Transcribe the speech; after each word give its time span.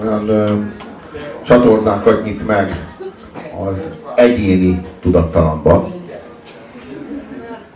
olyan 0.00 0.28
ö, 0.28 0.52
csatornákat 1.42 2.24
nyit 2.24 2.46
meg 2.46 2.86
az 3.66 3.96
egyéni 4.14 4.86
tudattalanba, 5.00 5.90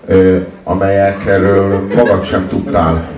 ö, 0.07 0.39
amelyekről 0.65 1.87
magad 1.97 2.25
sem 2.25 2.49
tudtál. 2.49 3.09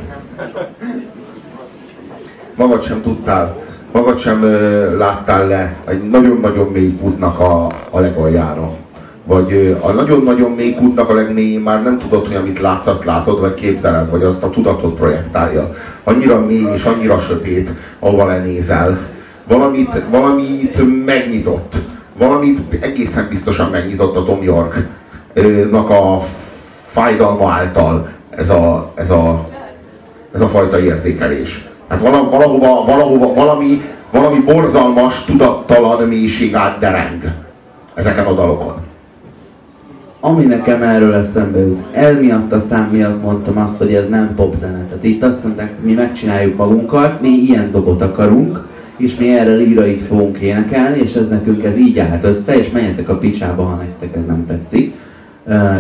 Magad 2.54 2.84
sem 2.84 3.02
tudtál, 3.02 3.56
magad 3.92 4.18
sem 4.18 4.42
ö, 4.42 4.96
láttál 4.96 5.46
le 5.46 5.76
egy 5.86 6.08
nagyon-nagyon 6.08 6.68
mély 6.72 6.98
útnak 7.00 7.40
a, 7.40 7.66
a 7.90 8.00
legaljára. 8.00 8.83
Vagy 9.26 9.76
a 9.80 9.90
nagyon-nagyon 9.90 10.50
mély 10.50 10.74
kútnak 10.74 11.08
a 11.08 11.14
legmélyén 11.14 11.60
már 11.60 11.82
nem 11.82 11.98
tudod, 11.98 12.26
hogy 12.26 12.36
amit 12.36 12.60
látsz, 12.60 12.86
azt 12.86 13.04
látod, 13.04 13.40
vagy 13.40 13.54
képzeled, 13.54 14.10
vagy 14.10 14.22
azt 14.22 14.42
a 14.42 14.50
tudatot 14.50 14.94
projektálja. 14.94 15.74
Annyira 16.04 16.46
mély 16.46 16.66
és 16.74 16.84
annyira 16.84 17.18
sötét, 17.18 17.70
ahova 17.98 18.26
lenézel. 18.26 18.98
Valamit, 19.48 20.02
valamit 20.10 21.04
megnyitott. 21.04 21.74
Valamit 22.18 22.82
egészen 22.82 23.26
biztosan 23.30 23.70
megnyitott 23.70 24.16
a 24.16 24.24
Tom 24.24 24.42
York-nak 24.42 25.90
a 25.90 26.24
fájdalma 26.86 27.50
által 27.50 28.08
ez 28.30 28.50
a, 28.50 28.92
ez 28.94 29.10
a, 29.10 29.48
ez 30.32 30.40
a 30.40 30.48
fajta 30.48 30.80
érzékelés. 30.80 31.68
Hát 31.88 32.00
valahova, 32.00 32.84
valahova, 32.84 33.34
valami, 33.34 33.82
valami 34.10 34.40
borzalmas, 34.40 35.24
tudattalan 35.24 36.08
mélység 36.08 36.54
átdereng 36.54 37.22
ezeken 37.94 38.26
a 38.26 38.32
dalokon 38.32 38.92
ami 40.26 40.44
nekem 40.44 40.82
erről 40.82 41.14
eszembe 41.14 41.58
jut, 41.58 41.80
el 41.92 42.20
miatt 42.20 42.52
a 42.52 42.60
szám 42.60 42.88
miatt 42.92 43.22
mondtam 43.22 43.58
azt, 43.58 43.78
hogy 43.78 43.94
ez 43.94 44.08
nem 44.08 44.34
popzene. 44.36 44.84
Tehát 44.88 45.04
itt 45.04 45.22
azt 45.22 45.44
mondták, 45.44 45.72
mi 45.82 45.92
megcsináljuk 45.92 46.56
magunkat, 46.56 47.20
mi 47.20 47.28
ilyen 47.28 47.70
dobot 47.70 48.02
akarunk, 48.02 48.66
és 48.96 49.16
mi 49.16 49.32
erre 49.32 49.54
lírait 49.54 50.00
fogunk 50.00 50.38
énekelni, 50.38 51.00
és 51.00 51.14
ez 51.14 51.28
nekünk 51.28 51.64
ez 51.64 51.76
így 51.76 51.98
állt 51.98 52.24
össze, 52.24 52.56
és 52.56 52.70
menjetek 52.70 53.08
a 53.08 53.18
picsába, 53.18 53.62
ha 53.62 53.74
nektek 53.74 54.16
ez 54.16 54.26
nem 54.26 54.46
tetszik, 54.46 54.94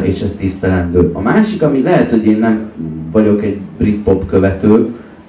és 0.02 0.20
ez 0.20 0.30
tisztelendő. 0.38 1.10
A 1.12 1.20
másik, 1.20 1.62
ami 1.62 1.82
lehet, 1.82 2.10
hogy 2.10 2.26
én 2.26 2.38
nem 2.38 2.70
vagyok 3.12 3.42
egy 3.42 3.58
brit 3.78 4.02
pop 4.02 4.26
követő, 4.26 4.88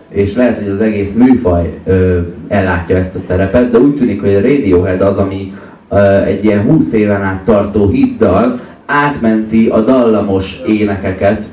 és 0.10 0.36
lehet, 0.36 0.58
hogy 0.58 0.68
az 0.68 0.82
egész 0.82 1.14
műfaj 1.14 1.80
uh, 1.84 2.18
ellátja 2.48 2.98
ezt 2.98 3.16
a 3.16 3.20
szerepet, 3.20 3.72
de 3.72 3.78
úgy 3.80 3.96
tűnik, 3.96 4.22
hogy 4.22 4.36
a 4.36 4.42
Radiohead 4.42 5.02
az, 5.02 5.18
ami 5.18 5.54
uh, 5.90 6.28
egy 6.28 6.44
ilyen 6.44 6.62
20 6.62 6.94
éven 6.94 7.22
át 7.22 7.42
tartó 7.46 7.90
hitdal, 7.90 8.60
átmenti 8.86 9.68
a 9.68 9.82
dallamos 9.82 10.62
énekeket 10.68 11.44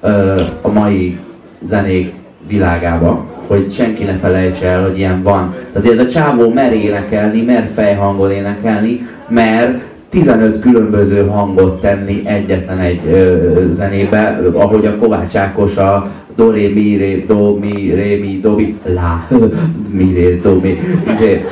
ö, 0.00 0.34
a 0.62 0.72
mai 0.72 1.18
zenék 1.68 2.12
világába, 2.46 3.26
hogy 3.46 3.72
senki 3.74 4.04
ne 4.04 4.16
felejtse 4.16 4.66
el, 4.66 4.82
hogy 4.82 4.98
ilyen 4.98 5.22
van. 5.22 5.54
Tehát 5.72 5.90
ez 5.90 5.98
a 6.06 6.08
csávó 6.08 6.48
mer 6.50 6.72
énekelni, 6.72 7.42
mer 7.42 7.70
fejhangon 7.74 8.30
énekelni, 8.30 9.06
mer 9.28 9.82
15 10.10 10.60
különböző 10.60 11.26
hangot 11.26 11.80
tenni 11.80 12.22
egyetlen 12.24 12.78
egy 12.78 13.00
ö, 13.06 13.72
zenébe, 13.74 14.40
ahogy 14.52 14.86
a 14.86 14.96
Kovács 14.96 15.36
Ákos 15.36 15.76
a 15.76 16.10
do, 16.36 16.50
ré, 16.50 16.72
mi, 16.72 16.96
ré, 16.96 17.24
do, 17.28 17.56
mi, 17.56 17.92
ré, 17.94 18.18
mi, 18.18 18.40
do, 18.40 18.54
mi, 18.54 18.78
lá, 18.94 19.26
mi, 19.98 20.12
ré, 20.12 20.40
do, 20.42 20.60
mi. 20.62 20.78
Izé, 21.12 21.44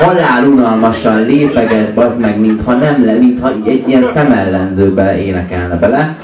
halál 0.00 0.46
unalmasan 0.46 1.22
lépeget, 1.22 1.98
az 1.98 2.18
meg, 2.20 2.40
mintha 2.40 2.74
nem 2.74 3.04
le, 3.04 3.14
mintha 3.14 3.52
egy 3.66 3.84
ilyen 3.86 4.04
szemellenzőbe 4.14 5.24
énekelne 5.24 5.76
bele. 5.76 6.16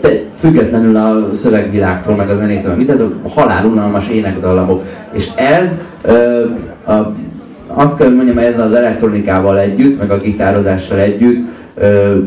De 0.00 0.22
függetlenül 0.40 0.96
a 0.96 1.30
szövegvilágtól, 1.36 2.16
meg 2.16 2.30
a 2.30 2.34
zenétől, 2.34 2.74
mindent, 2.74 3.14
halál 3.34 3.64
unalmas 3.64 4.08
énekdallamok. 4.08 4.82
És 5.12 5.28
ez 5.34 5.70
a, 6.86 6.92
azt 7.68 7.96
kell, 7.96 8.06
hogy 8.06 8.16
mondjam, 8.16 8.38
ez 8.38 8.58
az 8.58 8.72
elektronikával 8.72 9.58
együtt, 9.58 9.98
meg 9.98 10.10
a 10.10 10.20
gitározással 10.20 10.98
együtt, 10.98 11.46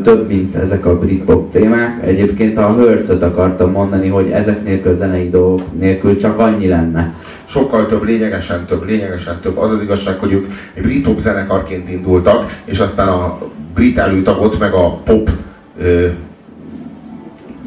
több, 0.02 0.28
mint 0.28 0.54
ezek 0.54 0.86
a 0.86 0.98
britpop 0.98 1.52
témák. 1.52 2.06
Egyébként 2.06 2.58
a 2.58 2.76
hertz 2.78 3.22
akartam 3.22 3.70
mondani, 3.70 4.08
hogy 4.08 4.30
ezek 4.30 4.64
nélkül 4.64 4.96
zenei 4.96 5.30
dolgok 5.30 5.78
nélkül 5.78 6.20
csak 6.20 6.38
annyi 6.38 6.68
lenne. 6.68 7.14
Sokkal 7.44 7.86
több, 7.86 8.04
lényegesen 8.04 8.64
több, 8.66 8.86
lényegesen 8.86 9.40
több. 9.40 9.58
Az 9.58 9.70
az 9.70 9.82
igazság, 9.82 10.18
hogy 10.18 10.32
ők 10.32 10.46
egy 10.74 10.82
brit 10.82 11.04
pop 11.04 11.20
zenekarként 11.20 11.90
indultak, 11.90 12.60
és 12.64 12.78
aztán 12.78 13.08
a 13.08 13.38
brit 13.74 13.98
előtagot, 13.98 14.58
meg 14.58 14.72
a 14.72 15.00
pop 15.04 15.30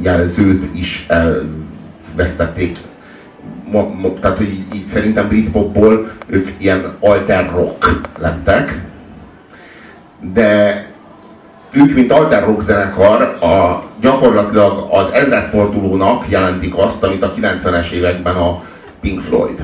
jelzőt 0.02 0.64
is 0.76 1.08
elvesztették. 1.08 2.78
Tehát, 4.22 4.38
hogy 4.38 4.50
így, 4.50 4.76
így 4.76 4.88
szerintem 4.88 5.28
Britpopból 5.28 6.12
ők 6.28 6.50
ilyen 6.58 6.96
alter 7.00 7.52
rock 7.56 8.02
lettek, 8.20 8.82
de 10.34 10.86
ők, 11.72 11.96
mint 11.96 12.12
alter 12.12 12.44
rock 12.44 12.62
zenekar, 12.62 13.22
a, 13.22 13.84
gyakorlatilag 14.02 14.88
az 14.92 15.08
ezredfordulónak 15.14 16.30
jelentik 16.30 16.78
azt, 16.78 17.04
amit 17.04 17.24
a 17.24 17.34
90-es 17.34 17.92
években 17.92 18.36
a 18.36 18.64
Pink 19.02 19.22
Floyd. 19.22 19.64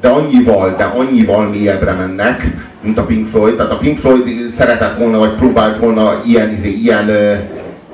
De 0.00 0.08
annyival, 0.08 0.74
de 0.76 0.84
annyival 0.84 1.48
mélyebbre 1.48 1.92
mennek, 1.92 2.46
mint 2.80 2.98
a 2.98 3.04
Pink 3.04 3.28
Floyd. 3.28 3.56
Tehát 3.56 3.72
a 3.72 3.76
Pink 3.76 3.98
Floyd 3.98 4.50
szeretett 4.56 4.96
volna, 4.98 5.18
vagy 5.18 5.34
próbált 5.34 5.78
volna 5.78 6.22
ilyen, 6.26 6.52
izé, 6.52 6.70
ilyen, 6.70 7.10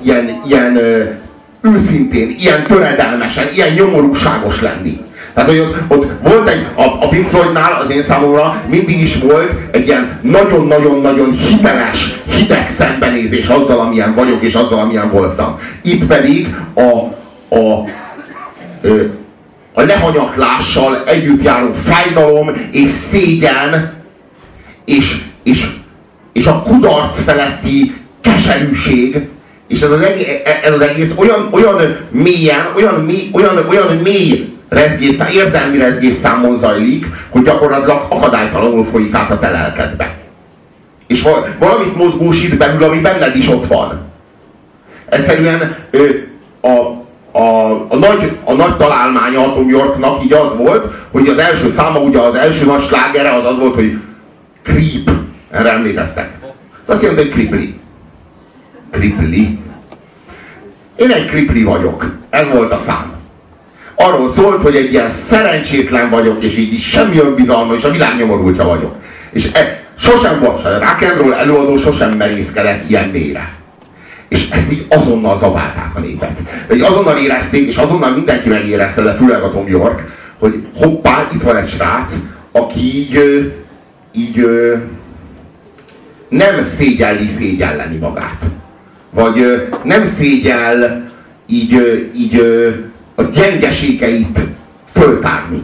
ilyen, 0.01 0.41
ilyen 0.47 0.79
őszintén, 1.61 2.35
ilyen 2.39 2.63
töredelmesen, 2.63 3.47
ilyen 3.55 3.73
nyomorúságos 3.73 4.61
lenni. 4.61 4.99
Tehát, 5.33 5.49
hogy 5.49 5.59
ott, 5.59 5.75
ott 5.87 6.11
volt 6.23 6.49
egy, 6.49 6.65
a, 6.75 6.83
a 6.83 7.07
Pink 7.07 7.27
Floydnál 7.27 7.81
az 7.81 7.89
én 7.89 8.03
számomra 8.03 8.63
mindig 8.69 9.01
is 9.01 9.17
volt 9.17 9.51
egy 9.71 9.87
ilyen 9.87 10.19
nagyon-nagyon-nagyon 10.21 11.31
hiteles, 11.31 12.19
hideg 12.29 12.69
szembenézés 12.69 13.47
azzal, 13.47 13.79
amilyen 13.79 14.15
vagyok, 14.15 14.43
és 14.43 14.53
azzal, 14.53 14.79
amilyen 14.79 15.11
voltam. 15.11 15.59
Itt 15.81 16.05
pedig 16.05 16.55
a, 16.73 16.81
a, 17.55 17.89
a 19.73 19.81
lehanyatlással 19.81 21.03
együtt 21.05 21.43
járó 21.43 21.73
fájdalom 21.83 22.51
és 22.71 22.89
szégyen 22.89 23.99
és, 24.85 25.21
és, 25.43 25.67
és 26.33 26.45
a 26.45 26.61
kudarc 26.61 27.23
feletti 27.23 27.95
keserűség, 28.21 29.29
és 29.71 29.81
ez 29.81 29.91
az 29.91 30.01
egész, 30.01 30.27
ez 30.63 30.73
az 30.73 30.81
egész 30.81 31.11
olyan, 31.15 31.47
olyan 31.51 31.97
mélyen, 32.09 32.71
olyan 32.75 32.93
mély, 32.93 33.29
olyan, 33.31 33.67
olyan 33.69 33.95
mély 33.95 34.53
rezgésszám, 34.69 35.27
érzelmi 35.33 35.77
rezgésszámon 35.77 36.57
zajlik, 36.57 37.05
hogy 37.29 37.43
gyakorlatilag 37.43 38.05
akadálytalanul 38.09 38.85
folyik 38.91 39.15
át 39.15 39.31
a 39.31 39.39
te 39.39 39.49
lelkedbe. 39.49 40.17
És 41.07 41.21
valamit 41.59 41.95
mozgósít 41.95 42.57
belül, 42.57 42.83
ami 42.83 42.99
benned 42.99 43.35
is 43.35 43.47
ott 43.47 43.67
van. 43.67 44.01
Egyszerűen 45.09 45.75
a, 46.61 46.67
a, 47.39 47.71
a, 47.87 47.95
nagy, 47.95 48.37
a 48.43 48.53
nagy 48.53 48.77
találmánya 48.77 49.45
a 49.45 49.53
Tom 49.53 49.69
Yorknak 49.69 50.23
így 50.23 50.33
az 50.33 50.57
volt, 50.57 50.93
hogy 51.11 51.27
az 51.27 51.37
első 51.37 51.73
száma, 51.77 51.99
ugye 51.99 52.19
az 52.19 52.35
első 52.35 52.65
nagy 52.65 52.87
slágere 52.87 53.33
az 53.33 53.45
az 53.45 53.57
volt, 53.57 53.75
hogy 53.75 53.97
Creep. 54.63 55.09
Erre 55.51 55.71
emlékeztek. 55.71 56.29
Ez 56.87 56.93
azt 56.93 57.01
jelenti, 57.01 57.21
hogy 57.21 57.31
Kripli. 57.31 57.80
Kripli. 58.91 59.59
Én 60.95 61.11
egy 61.11 61.25
Kripli 61.25 61.63
vagyok. 61.63 62.11
Ez 62.29 62.47
volt 62.53 62.71
a 62.71 62.79
szám 62.79 63.19
arról 64.01 64.29
szólt, 64.29 64.61
hogy 64.61 64.75
egy 64.75 64.91
ilyen 64.91 65.09
szerencsétlen 65.09 66.09
vagyok, 66.09 66.43
és 66.43 66.57
így 66.57 66.79
semmi 66.79 67.17
önbizalma, 67.19 67.73
és 67.73 67.83
a 67.83 67.91
világ 67.91 68.17
nyomorultja 68.17 68.63
vagyok. 68.63 68.95
És 69.31 69.49
e, 69.53 69.83
sosem 69.99 70.39
volt, 70.39 70.65
a 70.65 70.73
rock 70.73 71.03
előadó 71.37 71.77
sosem 71.77 72.11
merészkedett 72.11 72.89
ilyen 72.89 73.09
mélyre. 73.09 73.53
És 74.27 74.49
ezt 74.49 74.71
így 74.71 74.85
azonnal 74.89 75.37
zaválták 75.37 75.91
a 75.95 75.99
népek. 75.99 76.31
De 76.67 76.85
azonnal 76.85 77.17
érezték, 77.17 77.67
és 77.67 77.75
azonnal 77.75 78.11
mindenki 78.11 78.49
megérezte, 78.49 79.01
de 79.01 79.13
főleg 79.13 79.41
a 79.41 79.51
Tom 79.51 79.67
York, 79.67 80.03
hogy 80.39 80.67
hoppá, 80.75 81.29
itt 81.33 81.41
van 81.41 81.55
egy 81.55 81.69
srác, 81.69 82.11
aki 82.51 82.79
így, 82.79 83.51
így 84.11 84.45
nem 86.29 86.65
szégyelli 86.65 87.29
szégyelleni 87.37 87.97
magát. 87.97 88.41
Vagy 89.13 89.67
nem 89.83 90.05
szégyel 90.05 91.11
így, 91.47 92.09
így 92.15 92.41
a 93.15 93.23
gyengeségeit 93.23 94.39
föltárni. 94.93 95.61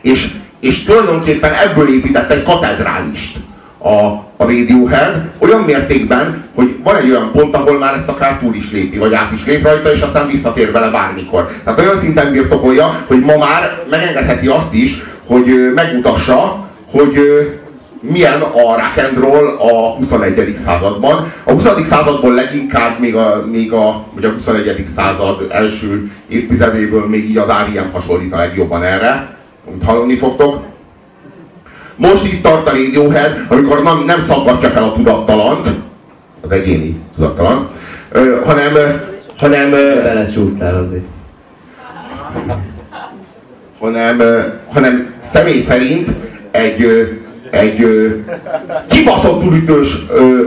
És, 0.00 0.34
és 0.60 0.84
tulajdonképpen 0.84 1.52
ebből 1.52 1.94
épített 1.94 2.30
egy 2.32 2.42
katedrálist 2.42 3.38
a, 3.78 3.94
a 4.36 4.44
Radiohead 4.44 5.30
olyan 5.38 5.60
mértékben, 5.60 6.44
hogy 6.54 6.76
van 6.82 6.96
egy 6.96 7.10
olyan 7.10 7.30
pont, 7.32 7.54
ahol 7.54 7.78
már 7.78 7.94
ezt 7.94 8.08
akár 8.08 8.38
túl 8.38 8.54
is 8.54 8.70
lépi, 8.70 8.98
vagy 8.98 9.14
át 9.14 9.32
is 9.32 9.44
lép 9.44 9.62
rajta, 9.62 9.92
és 9.92 10.00
aztán 10.00 10.26
visszatér 10.26 10.72
vele 10.72 10.88
bármikor. 10.88 11.50
Tehát 11.64 11.80
olyan 11.80 11.98
szinten 11.98 12.32
birtokolja, 12.32 13.04
hogy 13.06 13.20
ma 13.20 13.36
már 13.36 13.84
megengedheti 13.90 14.46
azt 14.46 14.72
is, 14.72 15.02
hogy 15.26 15.72
megmutassa, 15.74 16.68
hogy 16.90 17.18
milyen 18.00 18.40
a 18.40 18.76
rock 18.76 18.96
and 18.96 19.18
roll 19.18 19.56
a 19.58 19.94
21. 19.94 20.58
században. 20.64 21.32
A 21.44 21.52
20. 21.52 21.64
századból 21.88 22.34
leginkább 22.34 23.00
még 23.00 23.14
a, 23.14 23.46
még 23.50 23.72
a, 23.72 24.04
vagy 24.14 24.24
a 24.24 24.30
21. 24.30 24.84
század 24.96 25.46
első 25.50 26.12
évtizedéből 26.28 27.08
még 27.08 27.30
így 27.30 27.36
az 27.36 27.48
R.E.M. 27.48 27.90
hasonlít 27.92 28.32
a 28.32 28.36
legjobban 28.36 28.82
erre, 28.82 29.36
amit 29.68 29.84
hallani 29.84 30.16
fogtok. 30.16 30.62
most 31.96 32.24
itt 32.24 32.42
tart 32.42 32.68
a 32.68 32.70
Radiohead, 32.70 33.44
amikor 33.48 33.82
nem, 33.82 34.02
nem 34.06 34.20
szaggatja 34.20 34.70
fel 34.70 34.82
a 34.82 34.92
tudattalant, 34.92 35.68
az 36.40 36.50
egyéni 36.50 37.00
tudattalan, 37.14 37.68
ö, 38.10 38.40
hanem, 38.44 38.72
hanem... 39.38 39.70
Belecsúsztál 39.70 40.76
azért. 40.76 41.04
Hanem, 43.78 44.22
hanem 44.72 45.14
személy 45.32 45.62
szerint 45.62 46.08
egy, 46.50 46.86
egy 47.50 47.86
kibaszottul 48.88 49.54
ütős 49.54 49.88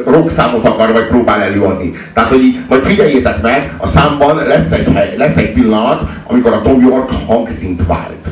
rockszámot 0.06 0.68
akar, 0.68 0.92
vagy 0.92 1.07
próbál 1.07 1.42
előadni. 1.42 1.94
Tehát, 2.13 2.30
hogy 2.30 2.44
így, 2.44 2.59
majd 2.69 2.83
figyeljétek 2.83 3.42
meg, 3.42 3.74
a 3.77 3.88
számban 3.88 4.36
lesz 4.36 4.71
egy, 4.71 4.88
hely, 4.94 5.15
lesz 5.18 5.36
egy 5.36 5.53
pillanat, 5.53 6.01
amikor 6.27 6.53
a 6.53 6.62
Tom 6.62 6.81
York 6.81 7.09
hangszint 7.27 7.81
vált. 7.88 8.27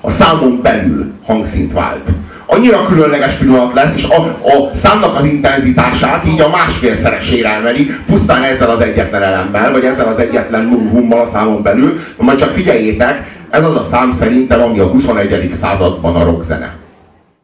A 0.00 0.10
számon 0.10 0.60
belül 0.62 1.12
hangszint 1.24 1.72
vált. 1.72 2.08
Annyira 2.46 2.86
különleges 2.86 3.34
pillanat 3.34 3.74
lesz, 3.74 3.96
és 3.96 4.04
a, 4.04 4.22
a 4.22 4.70
számnak 4.82 5.16
az 5.16 5.24
intenzitását 5.24 6.26
így 6.26 6.40
a 6.40 6.48
másfélszeresére 6.48 7.54
emeli, 7.54 7.90
pusztán 8.06 8.42
ezzel 8.42 8.70
az 8.70 8.80
egyetlen 8.80 9.22
elemmel, 9.22 9.72
vagy 9.72 9.84
ezzel 9.84 10.08
az 10.08 10.18
egyetlen 10.18 10.64
numhummal 10.64 11.20
a 11.20 11.28
számon 11.32 11.62
belül. 11.62 11.98
Majd 12.16 12.38
csak 12.38 12.50
figyeljétek, 12.50 13.36
ez 13.50 13.64
az 13.64 13.76
a 13.76 13.86
szám 13.90 14.16
szerintem, 14.18 14.62
ami 14.62 14.78
a 14.78 14.86
21. 14.86 15.50
században 15.60 16.16
a 16.16 16.24
rockzene. 16.24 16.87